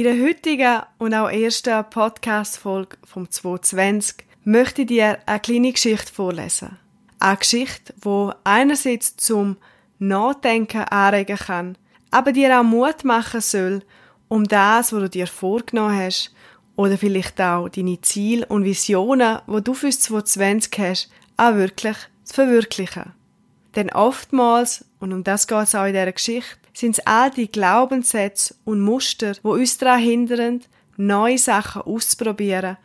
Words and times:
In 0.00 0.04
der 0.04 0.26
heutigen 0.26 0.80
und 0.96 1.12
auch 1.12 1.28
ersten 1.28 1.84
Podcast-Folge 1.90 2.96
vom 3.04 3.30
2020 3.30 4.24
möchte 4.44 4.80
ich 4.80 4.88
dir 4.88 5.18
eine 5.26 5.40
kleine 5.40 5.72
Geschichte 5.72 6.10
vorlesen. 6.10 6.78
Eine 7.18 7.36
Geschichte, 7.36 7.92
die 8.02 8.30
einerseits 8.44 9.16
zum 9.16 9.58
Nachdenken 9.98 10.84
anregen 10.84 11.36
kann, 11.36 11.76
aber 12.10 12.32
dir 12.32 12.58
auch 12.58 12.64
Mut 12.64 13.04
machen 13.04 13.42
soll, 13.42 13.82
um 14.28 14.44
das, 14.44 14.94
was 14.94 15.02
du 15.02 15.10
dir 15.10 15.26
vorgenommen 15.26 15.98
hast, 15.98 16.34
oder 16.76 16.96
vielleicht 16.96 17.38
auch 17.38 17.68
deine 17.68 18.00
Ziele 18.00 18.46
und 18.46 18.64
Visionen, 18.64 19.40
die 19.46 19.62
du 19.62 19.74
fürs 19.74 20.00
2020 20.00 20.78
hast, 20.78 21.10
auch 21.36 21.56
wirklich 21.56 21.98
zu 22.24 22.36
verwirklichen. 22.36 23.12
Denn 23.76 23.90
oftmals, 23.90 24.82
und 24.98 25.12
um 25.12 25.24
das 25.24 25.46
geht 25.46 25.58
es 25.58 25.74
auch 25.74 25.84
in 25.84 25.92
dieser 25.92 26.10
Geschichte, 26.10 26.59
sind 26.72 26.98
es 26.98 27.06
all 27.06 27.30
die 27.30 27.50
Glaubenssätze 27.50 28.54
und 28.64 28.80
Muster, 28.80 29.34
wo 29.42 29.52
uns 29.52 29.78
daran 29.78 30.00
hindern, 30.00 30.60
neue 30.96 31.38
Sachen 31.38 31.82
auszuprobieren 31.82 32.76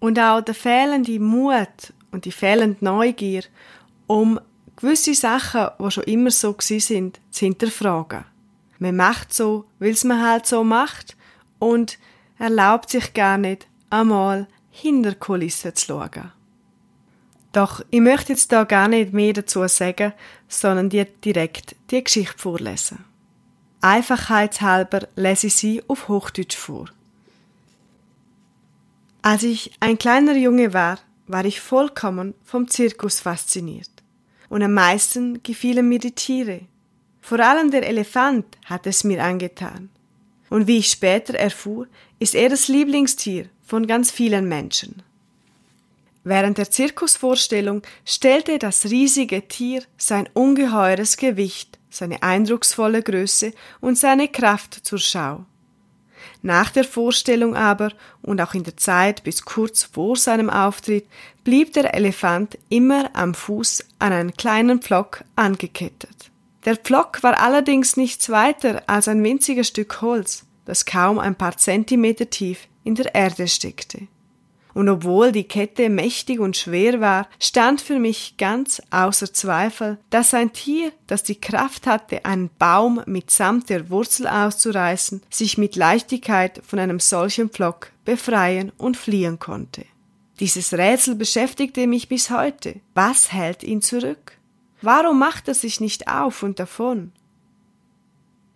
und 0.00 0.18
auch 0.18 0.40
der 0.40 0.54
fehlende 0.54 1.18
Mut 1.18 1.92
und 2.12 2.24
die 2.24 2.32
fehlende 2.32 2.84
Neugier, 2.84 3.42
um 4.06 4.40
gewisse 4.76 5.14
Sachen, 5.14 5.68
die 5.78 5.90
schon 5.90 6.04
immer 6.04 6.30
so 6.30 6.54
sind, 6.58 7.20
zu 7.30 7.44
hinterfragen. 7.44 8.24
Man 8.78 8.96
macht 8.96 9.34
so, 9.34 9.64
weil 9.78 9.90
es 9.90 10.04
man 10.04 10.22
halt 10.22 10.46
so 10.46 10.62
macht 10.62 11.16
und 11.58 11.98
erlaubt 12.38 12.90
sich 12.90 13.12
gar 13.12 13.38
nicht, 13.38 13.66
einmal 13.90 14.46
hinter 14.70 15.14
Kulissen 15.14 15.74
zu 15.74 15.86
schauen. 15.86 16.32
Doch 17.52 17.84
ich 17.90 18.00
möchte 18.00 18.32
jetzt 18.32 18.52
da 18.52 18.64
gar 18.64 18.86
nicht 18.86 19.12
mehr 19.12 19.32
dazu 19.32 19.66
sagen, 19.66 20.12
sondern 20.46 20.90
dir 20.90 21.06
direkt 21.06 21.74
die 21.90 22.04
Geschichte 22.04 22.38
vorlesen. 22.38 23.04
Einfachheitshalber 23.80 25.06
lese 25.14 25.46
ich 25.46 25.56
sie 25.56 25.82
auf 25.86 26.08
Hochdeutsch 26.08 26.56
vor. 26.56 26.86
Als 29.22 29.44
ich 29.44 29.72
ein 29.78 29.98
kleiner 29.98 30.36
Junge 30.36 30.72
war, 30.74 30.98
war 31.28 31.44
ich 31.44 31.60
vollkommen 31.60 32.34
vom 32.44 32.66
Zirkus 32.68 33.20
fasziniert. 33.20 33.90
Und 34.48 34.62
am 34.62 34.74
meisten 34.74 35.42
gefielen 35.42 35.88
mir 35.88 35.98
die 35.98 36.12
Tiere. 36.12 36.62
Vor 37.20 37.38
allem 37.38 37.70
der 37.70 37.86
Elefant 37.86 38.46
hat 38.64 38.86
es 38.86 39.04
mir 39.04 39.22
angetan. 39.22 39.90
Und 40.50 40.66
wie 40.66 40.78
ich 40.78 40.90
später 40.90 41.34
erfuhr, 41.34 41.86
ist 42.18 42.34
er 42.34 42.48
das 42.48 42.68
Lieblingstier 42.68 43.48
von 43.62 43.86
ganz 43.86 44.10
vielen 44.10 44.48
Menschen. 44.48 45.02
Während 46.24 46.58
der 46.58 46.70
Zirkusvorstellung 46.70 47.82
stellte 48.04 48.58
das 48.58 48.86
riesige 48.86 49.46
Tier 49.46 49.82
sein 49.98 50.28
ungeheures 50.32 51.16
Gewicht 51.16 51.77
seine 51.90 52.22
eindrucksvolle 52.22 53.02
Größe 53.02 53.52
und 53.80 53.98
seine 53.98 54.28
Kraft 54.28 54.74
zur 54.86 54.98
Schau. 54.98 55.44
Nach 56.42 56.70
der 56.70 56.84
Vorstellung 56.84 57.56
aber 57.56 57.92
und 58.22 58.40
auch 58.40 58.54
in 58.54 58.64
der 58.64 58.76
Zeit 58.76 59.24
bis 59.24 59.44
kurz 59.44 59.84
vor 59.84 60.16
seinem 60.16 60.50
Auftritt 60.50 61.06
blieb 61.44 61.72
der 61.72 61.94
Elefant 61.94 62.58
immer 62.68 63.10
am 63.14 63.34
Fuß 63.34 63.84
an 63.98 64.12
einen 64.12 64.34
kleinen 64.34 64.80
Pflock 64.80 65.24
angekettet. 65.36 66.30
Der 66.64 66.76
Pflock 66.76 67.22
war 67.22 67.40
allerdings 67.40 67.96
nichts 67.96 68.30
weiter 68.30 68.82
als 68.86 69.08
ein 69.08 69.22
winziges 69.24 69.68
Stück 69.68 70.00
Holz, 70.02 70.44
das 70.64 70.84
kaum 70.84 71.18
ein 71.18 71.34
paar 71.34 71.56
Zentimeter 71.56 72.28
tief 72.28 72.68
in 72.84 72.94
der 72.94 73.14
Erde 73.14 73.48
steckte 73.48 74.08
und 74.78 74.88
obwohl 74.88 75.32
die 75.32 75.42
Kette 75.42 75.90
mächtig 75.90 76.38
und 76.38 76.56
schwer 76.56 77.00
war, 77.00 77.28
stand 77.40 77.80
für 77.80 77.98
mich 77.98 78.36
ganz 78.36 78.80
außer 78.92 79.34
Zweifel, 79.34 79.98
dass 80.08 80.34
ein 80.34 80.52
Tier, 80.52 80.92
das 81.08 81.24
die 81.24 81.40
Kraft 81.40 81.88
hatte, 81.88 82.24
einen 82.24 82.48
Baum 82.60 83.02
mitsamt 83.06 83.70
der 83.70 83.90
Wurzel 83.90 84.28
auszureißen, 84.28 85.20
sich 85.30 85.58
mit 85.58 85.74
Leichtigkeit 85.74 86.62
von 86.64 86.78
einem 86.78 87.00
solchen 87.00 87.50
Pflock 87.50 87.90
befreien 88.04 88.70
und 88.78 88.96
fliehen 88.96 89.40
konnte. 89.40 89.84
Dieses 90.38 90.72
Rätsel 90.72 91.16
beschäftigte 91.16 91.88
mich 91.88 92.08
bis 92.08 92.30
heute. 92.30 92.76
Was 92.94 93.32
hält 93.32 93.64
ihn 93.64 93.82
zurück? 93.82 94.38
Warum 94.80 95.18
macht 95.18 95.48
er 95.48 95.54
sich 95.54 95.80
nicht 95.80 96.06
auf 96.06 96.44
und 96.44 96.60
davon? 96.60 97.10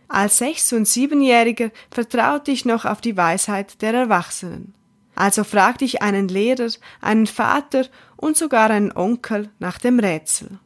Als 0.06 0.38
Sechs- 0.38 0.72
und 0.72 0.86
Siebenjähriger 0.86 1.72
vertraute 1.90 2.52
ich 2.52 2.64
noch 2.64 2.84
auf 2.84 3.00
die 3.00 3.16
Weisheit 3.16 3.82
der 3.82 3.92
Erwachsenen. 3.92 4.72
Also 5.14 5.44
fragte 5.44 5.84
ich 5.84 6.02
einen 6.02 6.28
Lehrer, 6.28 6.70
einen 7.00 7.26
Vater 7.26 7.86
und 8.16 8.36
sogar 8.36 8.70
einen 8.70 8.92
Onkel 8.92 9.50
nach 9.58 9.78
dem 9.78 9.98
Rätsel. 9.98 10.58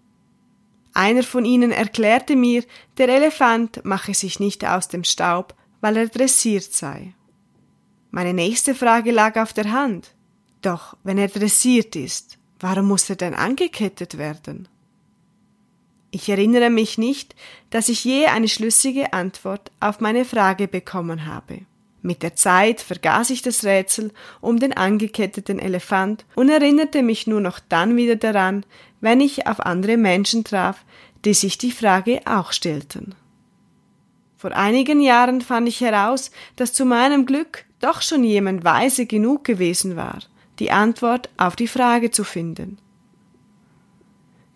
Einer 0.95 1.23
von 1.23 1.45
ihnen 1.45 1.73
erklärte 1.73 2.37
mir, 2.37 2.65
der 2.97 3.09
Elefant 3.09 3.85
mache 3.85 4.15
sich 4.15 4.41
nicht 4.41 4.65
aus 4.65 4.89
dem 4.89 5.05
Staub, 5.05 5.55
weil 5.81 5.97
er 5.97 6.09
dressiert 6.09 6.73
sei. 6.73 7.13
Meine 8.11 8.33
nächste 8.33 8.75
Frage 8.75 9.11
lag 9.11 9.37
auf 9.37 9.53
der 9.53 9.73
Hand. 9.73 10.15
Doch 10.63 10.97
wenn 11.05 11.19
er 11.19 11.29
dressiert 11.29 11.97
ist, 11.97 12.39
warum 12.61 12.89
muss 12.89 13.11
er 13.11 13.17
denn 13.17 13.35
angekettet 13.35 14.17
werden? 14.17 14.69
Ich 16.11 16.31
erinnere 16.31 16.71
mich 16.71 16.97
nicht, 16.97 17.35
dass 17.69 17.91
ich 17.91 18.05
je 18.05 18.27
eine 18.27 18.49
schlüssige 18.49 19.13
Antwort 19.13 19.71
auf 19.81 20.01
meine 20.01 20.25
Frage 20.25 20.67
bekommen 20.67 21.27
habe. 21.27 21.67
Mit 22.07 22.23
der 22.23 22.37
Zeit 22.37 22.81
vergaß 22.81 23.31
ich 23.31 23.43
das 23.43 23.65
Rätsel 23.65 24.13
um 24.41 24.61
den 24.61 24.73
angeketteten 24.73 25.59
Elefant 25.59 26.25
und 26.37 26.49
erinnerte 26.49 27.03
mich 27.03 27.27
nur 27.27 27.41
noch 27.41 27.59
dann 27.59 27.97
wieder 27.97 28.15
daran, 28.15 28.65
wenn 29.01 29.21
ich 29.21 29.49
auf 29.49 29.59
andere 29.59 29.97
Menschen 29.97 30.45
traf, 30.45 30.85
die 31.25 31.35
sich 31.35 31.59
die 31.59 31.73
Frage 31.73 32.21
auch 32.25 32.53
stellten. 32.53 33.17
Vor 34.37 34.53
einigen 34.53 35.01
Jahren 35.01 35.41
fand 35.41 35.67
ich 35.67 35.81
heraus, 35.81 36.31
dass 36.55 36.73
zu 36.73 36.85
meinem 36.85 37.27
Glück 37.27 37.65
doch 37.81 38.03
schon 38.03 38.23
jemand 38.23 38.63
weise 38.63 39.07
genug 39.07 39.43
gewesen 39.43 39.97
war, 39.97 40.21
die 40.61 40.71
Antwort 40.71 41.29
auf 41.37 41.57
die 41.57 41.67
Frage 41.67 42.13
zu 42.13 42.23
finden. 42.23 42.79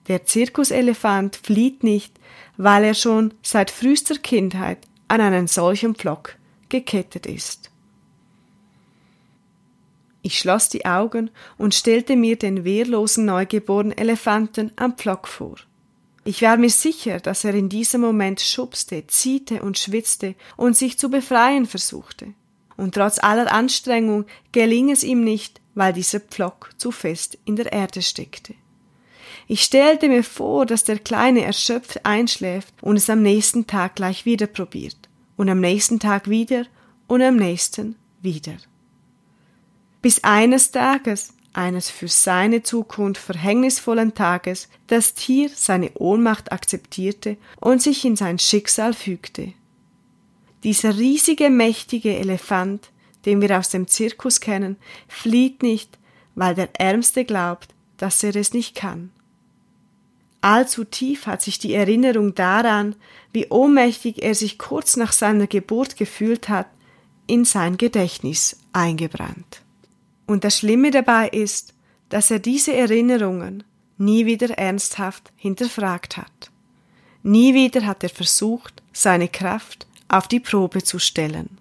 Der 0.07 0.25
Zirkuselefant 0.25 1.35
flieht 1.35 1.83
nicht, 1.83 2.15
weil 2.57 2.85
er 2.85 2.95
schon 2.95 3.35
seit 3.43 3.73
frühester 3.73 4.19
Kindheit 4.19 4.79
an 5.09 5.21
einen 5.21 5.49
solchen 5.49 5.97
Pflock 5.97 6.37
gekettet 6.71 7.27
ist. 7.27 7.71
Ich 10.23 10.39
schloss 10.39 10.69
die 10.69 10.85
Augen 10.85 11.31
und 11.57 11.75
stellte 11.75 12.17
mir 12.17 12.37
den 12.37 12.65
wehrlosen 12.65 13.25
neugeborenen 13.25 13.97
Elefanten 13.97 14.71
am 14.77 14.97
Pflock 14.97 15.27
vor. 15.27 15.57
Ich 16.25 16.43
war 16.43 16.59
mir 16.59 16.71
sicher, 16.71 17.19
dass 17.19 17.45
er 17.45 17.55
in 17.55 17.71
diesem 17.71 18.03
Moment 18.03 18.41
schubste, 18.41 19.07
ziehte 19.07 19.63
und 19.63 19.79
schwitzte 19.79 20.35
und 20.57 20.77
sich 20.77 20.99
zu 20.99 21.09
befreien 21.09 21.65
versuchte. 21.65 22.35
Und 22.77 22.95
trotz 22.95 23.19
aller 23.19 23.51
Anstrengung 23.51 24.27
geling 24.53 24.91
es 24.91 25.03
ihm 25.03 25.25
nicht, 25.25 25.61
weil 25.75 25.95
dieser 25.95 26.21
Pflock 26.21 26.71
zu 26.77 26.93
fest 26.93 27.39
in 27.47 27.57
der 27.57 27.73
Erde 27.73 28.03
steckte. 28.03 28.55
Ich 29.49 29.63
stellte 29.63 30.09
mir 30.09 30.23
vor, 30.23 30.67
dass 30.67 30.85
der 30.85 30.99
Kleine 30.99 31.43
erschöpft 31.43 32.05
einschläft 32.05 32.75
und 32.83 32.97
es 32.97 33.09
am 33.09 33.23
nächsten 33.23 33.67
Tag 33.67 33.97
gleich 33.97 34.25
wieder 34.27 34.47
probiert 34.47 35.00
und 35.41 35.49
am 35.49 35.61
nächsten 35.61 35.99
Tag 35.99 36.29
wieder 36.29 36.67
und 37.07 37.23
am 37.23 37.37
nächsten 37.37 37.97
wieder. 38.21 38.59
Bis 40.03 40.23
eines 40.23 40.71
Tages, 40.71 41.33
eines 41.55 41.89
für 41.89 42.09
seine 42.09 42.63
Zukunft 42.63 43.23
verhängnisvollen 43.23 44.13
Tages, 44.13 44.69
das 44.89 45.15
Tier 45.15 45.49
seine 45.49 45.93
Ohnmacht 45.95 46.53
akzeptierte 46.53 47.39
und 47.59 47.81
sich 47.81 48.05
in 48.05 48.17
sein 48.17 48.39
Schicksal 48.39 48.93
fügte. 48.93 49.55
Dieser 50.63 50.99
riesige, 50.99 51.49
mächtige 51.49 52.19
Elefant, 52.19 52.91
den 53.25 53.41
wir 53.41 53.59
aus 53.59 53.71
dem 53.71 53.89
Zirkus 53.89 54.41
kennen, 54.41 54.77
flieht 55.09 55.63
nicht, 55.63 55.99
weil 56.35 56.55
der 56.55 56.69
Ärmste 56.79 57.25
glaubt, 57.25 57.75
dass 57.97 58.23
er 58.23 58.37
es 58.37 58.53
nicht 58.53 58.75
kann. 58.75 59.11
Allzu 60.43 60.85
tief 60.85 61.27
hat 61.27 61.43
sich 61.43 61.59
die 61.59 61.75
Erinnerung 61.75 62.35
daran, 62.35 62.97
wie 63.33 63.49
ohnmächtig 63.49 64.23
er 64.23 64.35
sich 64.35 64.59
kurz 64.59 64.97
nach 64.97 65.13
seiner 65.13 65.47
Geburt 65.47 65.97
gefühlt 65.97 66.49
hat, 66.49 66.67
in 67.27 67.45
sein 67.45 67.77
Gedächtnis 67.77 68.59
eingebrannt. 68.73 69.63
Und 70.27 70.45
das 70.45 70.59
Schlimme 70.59 70.91
dabei 70.91 71.29
ist, 71.29 71.75
dass 72.09 72.31
er 72.31 72.39
diese 72.39 72.75
Erinnerungen 72.75 73.65
nie 73.99 74.27
wieder 74.27 74.59
ernsthaft 74.59 75.31
hinterfragt 75.37 76.17
hat. 76.17 76.51
Nie 77.23 77.55
wieder 77.55 77.87
hat 77.87 78.03
er 78.03 78.09
versucht, 78.09 78.83
seine 78.93 79.29
Kraft 79.29 79.87
auf 80.09 80.27
die 80.27 80.41
Probe 80.41 80.83
zu 80.83 80.99
stellen. 80.99 81.59